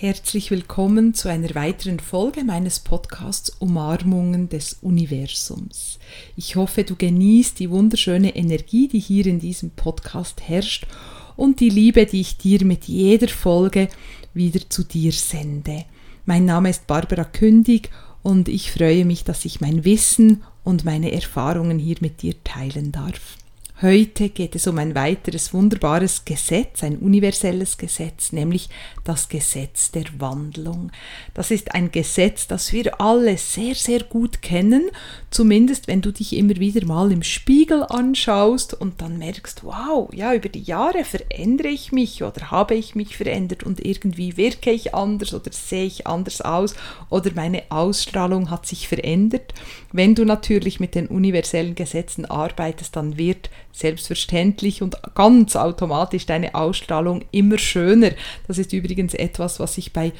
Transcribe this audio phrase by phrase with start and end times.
[0.00, 5.98] Herzlich willkommen zu einer weiteren Folge meines Podcasts Umarmungen des Universums.
[6.36, 10.86] Ich hoffe, du genießt die wunderschöne Energie, die hier in diesem Podcast herrscht
[11.34, 13.88] und die Liebe, die ich dir mit jeder Folge
[14.34, 15.84] wieder zu dir sende.
[16.26, 17.90] Mein Name ist Barbara Kündig
[18.22, 22.92] und ich freue mich, dass ich mein Wissen und meine Erfahrungen hier mit dir teilen
[22.92, 23.36] darf.
[23.80, 28.68] Heute geht es um ein weiteres wunderbares Gesetz, ein universelles Gesetz, nämlich
[29.04, 30.90] das Gesetz der Wandlung.
[31.32, 34.90] Das ist ein Gesetz, das wir alle sehr, sehr gut kennen,
[35.30, 40.34] zumindest wenn du dich immer wieder mal im Spiegel anschaust und dann merkst, wow, ja,
[40.34, 44.92] über die Jahre verändere ich mich oder habe ich mich verändert und irgendwie wirke ich
[44.92, 46.74] anders oder sehe ich anders aus
[47.10, 49.54] oder meine Ausstrahlung hat sich verändert.
[49.92, 56.54] Wenn du natürlich mit den universellen Gesetzen arbeitest, dann wird selbstverständlich und ganz automatisch deine
[56.54, 58.10] Ausstrahlung immer schöner.
[58.46, 60.12] Das ist übrigens etwas, was ich bei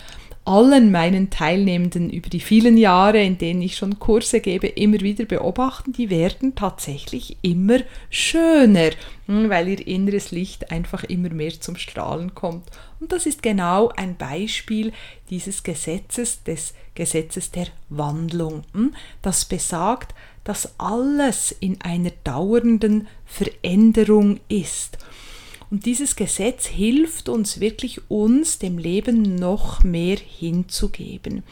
[0.49, 5.27] allen meinen Teilnehmenden über die vielen Jahre, in denen ich schon Kurse gebe, immer wieder
[5.27, 8.91] beobachten, die werden tatsächlich immer schöner,
[9.27, 12.65] hm, weil ihr inneres Licht einfach immer mehr zum Strahlen kommt.
[12.99, 14.93] Und das ist genau ein Beispiel
[15.29, 20.15] dieses Gesetzes, des Gesetzes der Wandlung, hm, das besagt,
[20.49, 24.97] dass alles in einer dauernden Veränderung ist.
[25.71, 31.43] Und dieses Gesetz hilft uns wirklich, uns dem Leben noch mehr hinzugeben.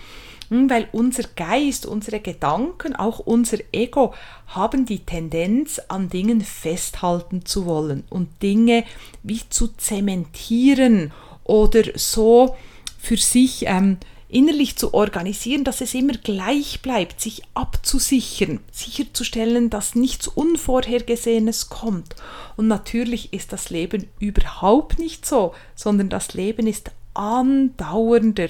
[0.48, 4.14] Hm, weil unser Geist, unsere Gedanken, auch unser Ego
[4.46, 8.84] haben die Tendenz, an Dingen festhalten zu wollen und Dinge
[9.22, 11.12] wie zu zementieren
[11.44, 12.56] oder so
[12.98, 19.94] für sich ähm, innerlich zu organisieren, dass es immer gleich bleibt, sich abzusichern, sicherzustellen, dass
[19.94, 22.16] nichts Unvorhergesehenes kommt.
[22.56, 28.48] Und natürlich ist das Leben überhaupt nicht so, sondern das Leben ist andauernder,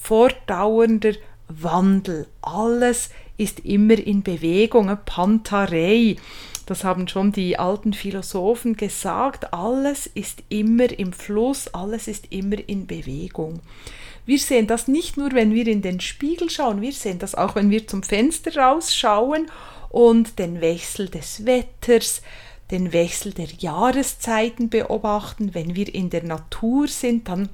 [0.00, 1.12] fortdauernder
[1.48, 2.26] Wandel.
[2.42, 6.16] Alles ist immer in Bewegung, Pantarei.
[6.68, 9.54] Das haben schon die alten Philosophen gesagt.
[9.54, 13.60] Alles ist immer im Fluss, alles ist immer in Bewegung.
[14.26, 17.54] Wir sehen das nicht nur, wenn wir in den Spiegel schauen, wir sehen das auch,
[17.54, 19.50] wenn wir zum Fenster rausschauen
[19.88, 22.20] und den Wechsel des Wetters,
[22.70, 25.54] den Wechsel der Jahreszeiten beobachten.
[25.54, 27.48] Wenn wir in der Natur sind, dann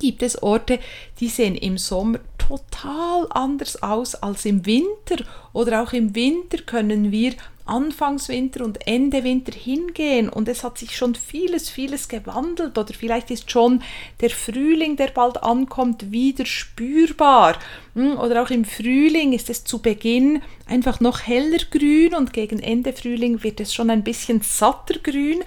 [0.00, 0.80] gibt es Orte,
[1.18, 2.18] die sehen im Sommer
[2.48, 9.22] total anders aus als im Winter oder auch im Winter können wir Anfangswinter und Ende
[9.22, 13.82] Winter hingehen und es hat sich schon vieles, vieles gewandelt oder vielleicht ist schon
[14.20, 17.56] der Frühling, der bald ankommt, wieder spürbar.
[17.94, 22.58] Hm, oder auch im Frühling ist es zu Beginn einfach noch heller grün und gegen
[22.58, 25.44] Ende Frühling wird es schon ein bisschen satter grün.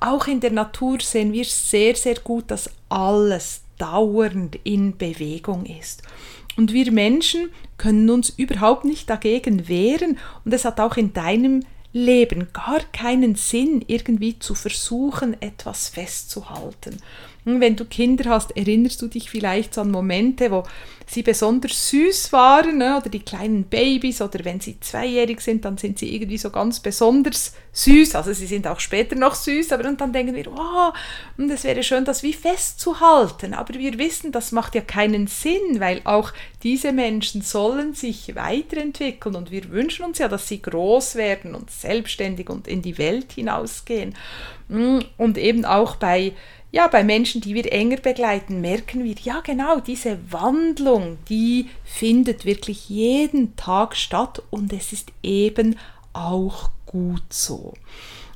[0.00, 6.02] Auch in der Natur sehen wir sehr, sehr gut, dass alles dauernd in Bewegung ist.
[6.56, 11.62] Und wir Menschen können uns überhaupt nicht dagegen wehren und es hat auch in deinem
[11.92, 17.00] Leben gar keinen Sinn, irgendwie zu versuchen, etwas festzuhalten.
[17.44, 20.64] Hm, wenn du Kinder hast, erinnerst du dich vielleicht an Momente, wo
[21.10, 22.98] sie besonders süß waren, ne?
[22.98, 26.80] oder die kleinen Babys, oder wenn sie zweijährig sind, dann sind sie irgendwie so ganz
[26.80, 28.14] besonders süß.
[28.14, 31.82] Also sie sind auch später noch süß, aber und dann denken wir, und es wäre
[31.82, 33.54] schön, das wie festzuhalten.
[33.54, 36.32] Aber wir wissen, das macht ja keinen Sinn, weil auch
[36.62, 41.70] diese Menschen sollen sich weiterentwickeln und wir wünschen uns ja, dass sie groß werden und
[41.70, 44.14] selbstständig und in die Welt hinausgehen.
[44.68, 46.34] Hm, und eben auch bei
[46.70, 52.44] ja, bei Menschen, die wir enger begleiten, merken wir, ja genau, diese Wandlung, die findet
[52.44, 55.78] wirklich jeden Tag statt und es ist eben
[56.12, 57.72] auch gut so.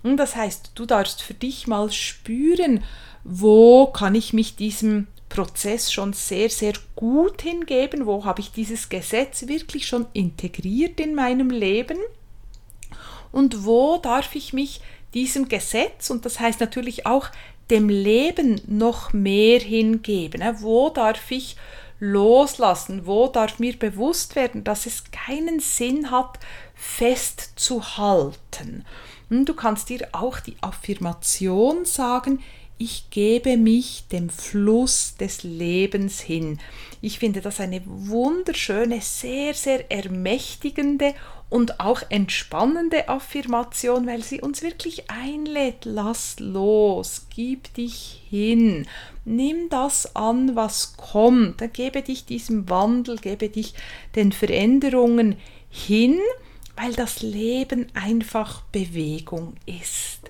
[0.02, 2.82] Und das heißt, du darfst für dich mal spüren,
[3.22, 8.88] wo kann ich mich diesem Prozess schon sehr, sehr gut hingeben, wo habe ich dieses
[8.88, 11.98] Gesetz wirklich schon integriert in meinem Leben
[13.30, 14.80] und wo darf ich mich
[15.14, 17.28] diesem Gesetz, und das heißt natürlich auch
[17.72, 20.42] dem Leben noch mehr hingeben?
[20.60, 21.56] Wo darf ich
[21.98, 23.06] loslassen?
[23.06, 26.38] Wo darf mir bewusst werden, dass es keinen Sinn hat,
[26.74, 28.84] festzuhalten?
[29.30, 32.42] Hm, du kannst dir auch die Affirmation sagen,
[32.76, 36.58] ich gebe mich dem Fluss des Lebens hin.
[37.00, 41.14] Ich finde das eine wunderschöne, sehr, sehr ermächtigende
[41.52, 48.86] und auch entspannende Affirmation, weil sie uns wirklich einlädt, lass los, gib dich hin,
[49.26, 53.74] nimm das an, was kommt, gebe dich diesem Wandel, gebe dich
[54.16, 55.36] den Veränderungen
[55.68, 56.18] hin,
[56.74, 60.20] weil das Leben einfach Bewegung ist.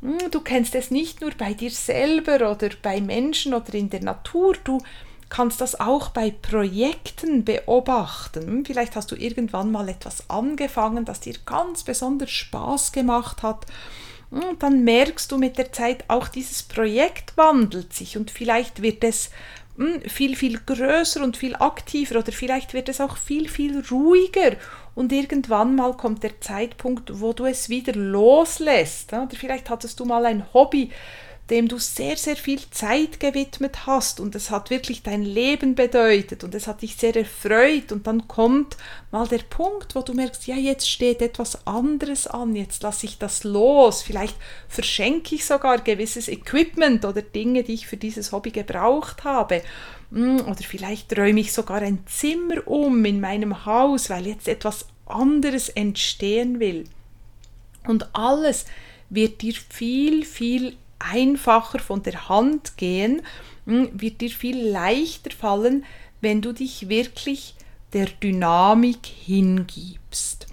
[0.00, 4.02] Hm, du kennst es nicht nur bei dir selber oder bei Menschen oder in der
[4.02, 4.78] Natur, du
[5.28, 8.64] kannst das auch bei Projekten beobachten.
[8.64, 13.66] Vielleicht hast du irgendwann mal etwas angefangen, das dir ganz besonders Spaß gemacht hat.
[14.30, 18.82] Und hm, dann merkst du mit der Zeit auch, dieses Projekt wandelt sich und vielleicht
[18.82, 19.30] wird es
[19.76, 24.56] hm, viel, viel größer und viel aktiver oder vielleicht wird es auch viel, viel ruhiger
[24.94, 29.12] und irgendwann mal kommt der Zeitpunkt, wo du es wieder loslässt.
[29.12, 30.90] Oder vielleicht hattest du mal ein Hobby,
[31.50, 36.44] dem du sehr, sehr viel Zeit gewidmet hast und es hat wirklich dein Leben bedeutet
[36.44, 38.76] und es hat dich sehr erfreut und dann kommt
[39.10, 43.18] mal der Punkt, wo du merkst, ja, jetzt steht etwas anderes an, jetzt lasse ich
[43.18, 44.36] das los, vielleicht
[44.68, 49.62] verschenke ich sogar gewisses Equipment oder Dinge, die ich für dieses Hobby gebraucht habe
[50.10, 54.86] hm, oder vielleicht räume ich sogar ein Zimmer um in meinem Haus, weil jetzt etwas
[55.06, 56.84] anderes entstehen will.
[57.86, 58.66] Und alles
[59.10, 63.22] wird dir viel, viel einfacher von der Hand gehen,
[63.66, 65.84] hm, wird dir viel leichter fallen,
[66.20, 67.54] wenn du dich wirklich
[67.92, 70.46] der Dynamik hingibst.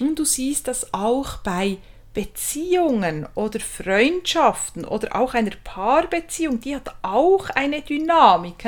[0.00, 1.78] Und du siehst das auch bei
[2.14, 8.64] Beziehungen oder Freundschaften oder auch einer Paarbeziehung, die hat auch eine Dynamik.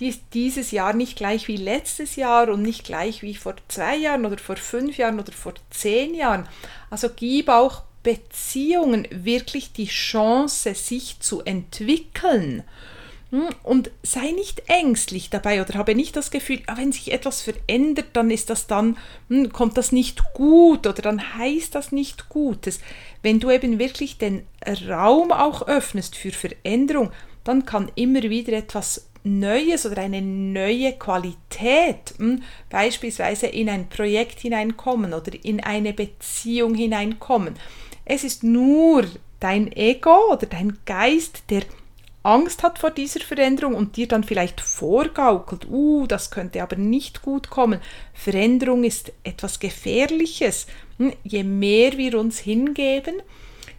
[0.00, 3.96] Die ist dieses Jahr nicht gleich wie letztes Jahr und nicht gleich wie vor zwei
[3.96, 6.48] Jahren oder vor fünf Jahren oder vor zehn Jahren.
[6.88, 12.62] Also gib auch Beziehungen wirklich die Chance, sich zu entwickeln.
[13.32, 17.42] Hm, und sei nicht ängstlich dabei oder habe nicht das Gefühl, ah, wenn sich etwas
[17.42, 18.96] verändert, dann ist das dann,
[19.28, 22.78] hm, kommt das nicht gut oder dann heißt das nicht Gutes.
[23.22, 24.46] Wenn du eben wirklich den
[24.88, 27.10] Raum auch öffnest für Veränderung,
[27.42, 34.38] dann kann immer wieder etwas Neues oder eine neue Qualität hm, beispielsweise in ein Projekt
[34.38, 37.56] hineinkommen oder in eine Beziehung hineinkommen.
[38.06, 39.04] Es ist nur
[39.40, 41.64] dein Ego oder dein Geist, der
[42.22, 47.22] Angst hat vor dieser Veränderung und dir dann vielleicht vorgaukelt, uh, das könnte aber nicht
[47.22, 47.80] gut kommen.
[48.14, 50.66] Veränderung ist etwas Gefährliches.
[50.98, 53.16] Hm, je mehr wir uns hingeben,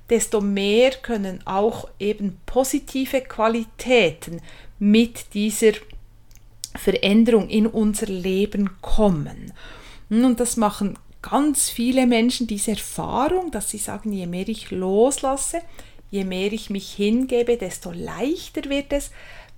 [0.09, 4.41] desto mehr können auch eben positive Qualitäten
[4.79, 5.73] mit dieser
[6.75, 9.53] Veränderung in unser Leben kommen.
[10.09, 14.71] Hm, und das machen ganz viele Menschen diese Erfahrung, dass sie sagen, je mehr ich
[14.71, 15.61] loslasse,
[16.09, 19.11] je mehr ich mich hingebe, desto leichter wird es,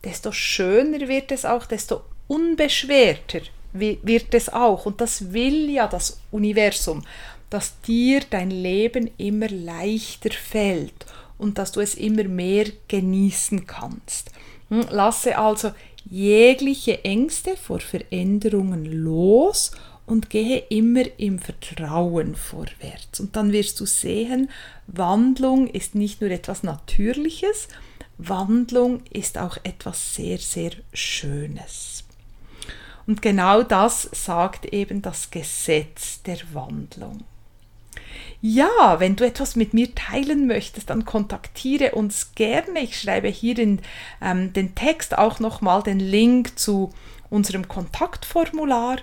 [0.03, 3.41] desto schöner wird es auch, desto unbeschwerter
[3.73, 4.85] wird es auch.
[4.85, 7.03] Und das will ja das Universum,
[7.49, 11.05] dass dir dein Leben immer leichter fällt
[11.37, 14.31] und dass du es immer mehr genießen kannst.
[14.69, 15.71] Hm, lasse also
[16.05, 19.71] jegliche Ängste vor Veränderungen los
[20.09, 23.19] und gehe immer im Vertrauen vorwärts.
[23.19, 24.49] Und dann wirst du sehen,
[24.87, 27.67] Wandlung ist nicht nur etwas Natürliches,
[28.17, 32.05] Wandlung ist auch etwas sehr, sehr Schönes.
[33.05, 37.23] Und genau das sagt eben das Gesetz der Wandlung.
[38.41, 42.79] Ja, wenn du etwas mit mir teilen möchtest, dann kontaktiere uns gerne.
[42.81, 43.79] Ich schreibe hier in
[44.21, 46.91] ähm, den Text auch nochmal den Link zu
[47.29, 48.97] unserem Kontaktformular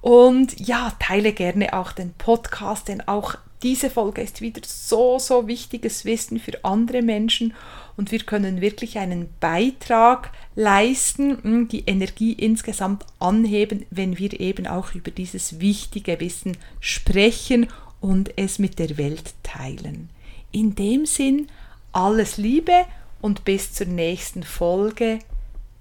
[0.00, 5.48] und ja, teile gerne auch den Podcast, denn auch diese Folge ist wieder so, so
[5.48, 7.54] wichtiges Wissen für andere Menschen
[7.96, 14.68] und wir können wirklich einen Beitrag leisten, hm, die Energie insgesamt anheben, wenn wir eben
[14.68, 17.66] auch über dieses wichtige Wissen sprechen
[18.00, 20.10] und es mit der Welt teilen.
[20.52, 21.48] In dem Sinn,
[21.90, 22.84] alles Liebe
[23.20, 25.18] und bis zur nächsten Folge,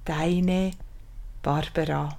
[0.06, 0.72] deine
[1.44, 2.18] Barbara.